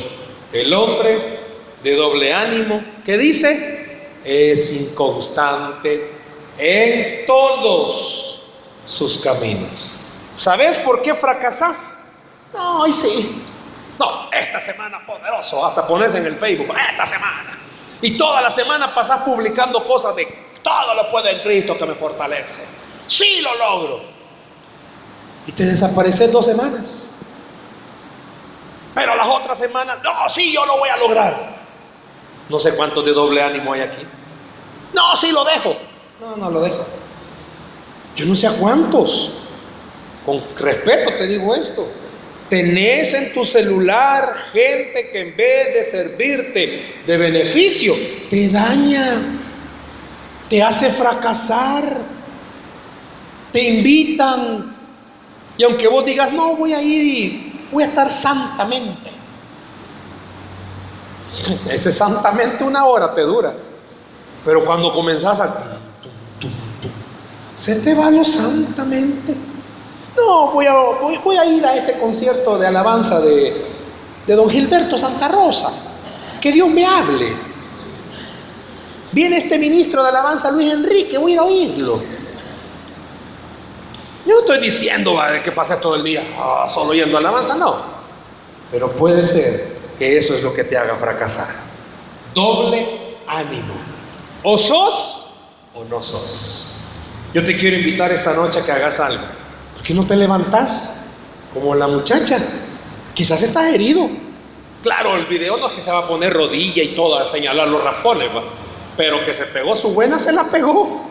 [0.53, 1.39] El hombre
[1.83, 3.80] de doble ánimo, que dice,
[4.23, 6.19] es inconstante
[6.57, 8.43] en todos
[8.85, 9.93] sus caminos.
[10.33, 11.99] ¿Sabes por qué fracasás?
[12.53, 13.43] No, y sí.
[13.99, 17.59] No, esta semana poderoso, hasta pones en el Facebook, esta semana.
[18.01, 20.25] Y toda la semana pasás publicando cosas de
[20.63, 22.65] todo lo puedo en Cristo que me fortalece.
[23.07, 24.01] Sí lo logro.
[25.45, 27.11] Y te desapareces dos semanas.
[28.93, 31.60] Pero las otras semanas, no, sí, yo lo voy a lograr.
[32.51, 34.03] No sé cuántos de doble ánimo hay aquí.
[34.93, 35.77] No, sí lo dejo.
[36.19, 36.85] No, no lo dejo.
[38.13, 39.31] Yo no sé a cuántos.
[40.25, 41.87] Con respeto te digo esto.
[42.49, 47.95] Tenés en tu celular gente que en vez de servirte de beneficio,
[48.29, 49.39] te daña,
[50.49, 51.99] te hace fracasar,
[53.53, 54.75] te invitan.
[55.57, 59.20] Y aunque vos digas, no, voy a ir y voy a estar santamente.
[61.69, 63.53] Ese santamente una hora te dura.
[64.43, 65.77] Pero cuando comenzás a
[67.53, 69.35] se te va lo santamente.
[70.17, 73.67] No, voy a, a, ir a este concierto de alabanza de,
[74.27, 75.69] don Gilberto Santa Rosa.
[76.41, 77.33] Que Dios me hable.
[79.11, 82.01] Viene este ministro de alabanza Luis Enrique, voy a a oírlo.
[84.25, 87.81] Yo estoy diciendo que pases todo el día ah, solo oyendo alabanza, no.
[88.71, 91.49] Pero puede ser que eso es lo que te haga fracasar.
[92.33, 93.75] Doble ánimo.
[94.41, 95.31] O sos
[95.75, 96.73] o no sos.
[97.35, 99.23] Yo te quiero invitar esta noche a que hagas algo.
[99.75, 101.07] ¿Por qué no te levantas
[101.53, 102.39] como la muchacha?
[103.13, 104.09] Quizás estás herido.
[104.81, 107.67] Claro, el video no es que se va a poner rodilla y todo a señalar
[107.67, 108.31] los raspones,
[108.97, 111.05] pero que se pegó su buena, se la pegó.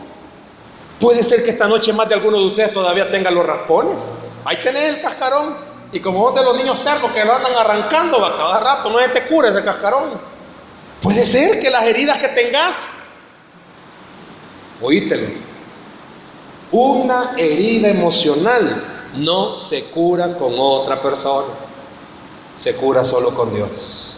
[0.98, 4.08] Puede ser que esta noche más de alguno de ustedes todavía tenga los raspones.
[4.44, 5.69] Ahí tenés el cascarón.
[5.92, 8.98] Y como vos de los niños ternos que lo andan arrancando a cada rato, no
[8.98, 10.20] se te cura ese cascarón.
[11.02, 12.88] Puede ser que las heridas que tengas,
[14.80, 15.28] oítelo,
[16.70, 21.54] una herida emocional no se cura con otra persona,
[22.54, 24.16] se cura solo con Dios.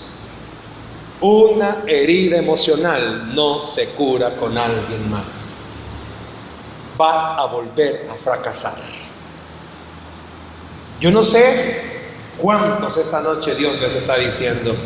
[1.23, 5.27] Una herida emocional no se cura con alguien más.
[6.99, 9.02] Vas a volver a fracasar.
[11.03, 11.83] Yo no sé
[12.41, 14.77] cuántos esta noche Dios les está diciendo,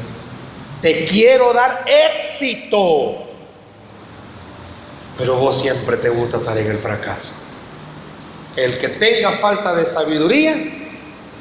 [0.81, 3.27] te quiero dar éxito,
[5.19, 7.35] pero vos siempre te gusta estar en el fracaso.
[8.57, 10.55] El que tenga falta de sabiduría,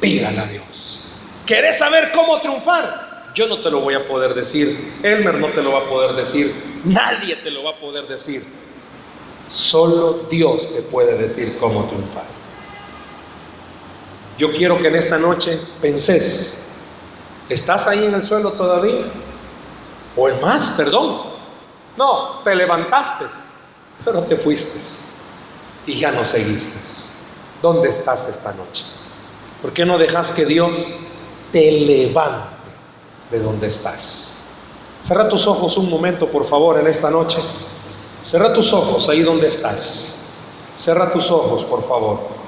[0.01, 0.99] pídala a Dios.
[1.45, 3.31] ¿Querés saber cómo triunfar?
[3.33, 4.93] Yo no te lo voy a poder decir.
[5.01, 6.53] Elmer no te lo va a poder decir.
[6.83, 8.43] Nadie te lo va a poder decir.
[9.47, 12.35] Solo Dios te puede decir cómo triunfar.
[14.37, 16.61] Yo quiero que en esta noche penses,
[17.47, 19.05] ¿estás ahí en el suelo todavía?
[20.15, 21.35] O es más, perdón.
[21.97, 23.25] No, te levantaste,
[24.03, 24.79] pero te fuiste
[25.85, 26.77] y ya no seguiste.
[27.61, 28.83] ¿Dónde estás esta noche?
[29.61, 30.87] ¿Por qué no dejas que Dios
[31.51, 32.69] te levante
[33.31, 34.49] de donde estás?
[35.01, 37.37] Cierra tus ojos un momento, por favor, en esta noche.
[38.21, 40.17] Cierra tus ojos ahí donde estás.
[40.75, 42.44] Cierra tus ojos, por favor.